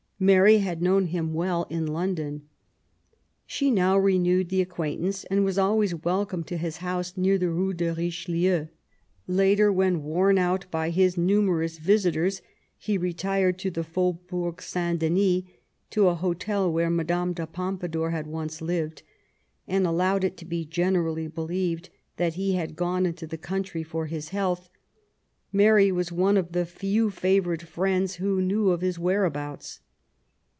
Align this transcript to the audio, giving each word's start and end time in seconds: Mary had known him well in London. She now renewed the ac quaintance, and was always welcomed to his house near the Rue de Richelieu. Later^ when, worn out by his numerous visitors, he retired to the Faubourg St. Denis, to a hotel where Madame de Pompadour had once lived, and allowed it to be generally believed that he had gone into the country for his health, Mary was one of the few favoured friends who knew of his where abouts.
Mary 0.23 0.59
had 0.59 0.83
known 0.83 1.07
him 1.07 1.33
well 1.33 1.65
in 1.71 1.87
London. 1.87 2.43
She 3.47 3.71
now 3.71 3.97
renewed 3.97 4.49
the 4.49 4.61
ac 4.61 4.69
quaintance, 4.69 5.23
and 5.31 5.43
was 5.43 5.57
always 5.57 5.95
welcomed 5.95 6.45
to 6.45 6.57
his 6.57 6.77
house 6.77 7.17
near 7.17 7.39
the 7.39 7.49
Rue 7.49 7.73
de 7.73 7.91
Richelieu. 7.91 8.67
Later^ 9.27 9.73
when, 9.73 10.03
worn 10.03 10.37
out 10.37 10.67
by 10.69 10.91
his 10.91 11.17
numerous 11.17 11.79
visitors, 11.79 12.43
he 12.77 12.99
retired 12.99 13.57
to 13.57 13.71
the 13.71 13.83
Faubourg 13.83 14.61
St. 14.61 14.99
Denis, 14.99 15.41
to 15.89 16.07
a 16.07 16.13
hotel 16.13 16.71
where 16.71 16.91
Madame 16.91 17.33
de 17.33 17.47
Pompadour 17.47 18.11
had 18.11 18.27
once 18.27 18.61
lived, 18.61 19.01
and 19.67 19.87
allowed 19.87 20.23
it 20.23 20.37
to 20.37 20.45
be 20.45 20.63
generally 20.65 21.25
believed 21.27 21.89
that 22.17 22.35
he 22.35 22.53
had 22.53 22.75
gone 22.75 23.07
into 23.07 23.25
the 23.25 23.39
country 23.39 23.81
for 23.81 24.05
his 24.05 24.29
health, 24.29 24.69
Mary 25.51 25.91
was 25.91 26.11
one 26.11 26.37
of 26.37 26.51
the 26.51 26.67
few 26.67 27.09
favoured 27.09 27.63
friends 27.67 28.17
who 28.17 28.39
knew 28.39 28.69
of 28.69 28.81
his 28.81 28.99
where 28.99 29.25
abouts. 29.25 29.79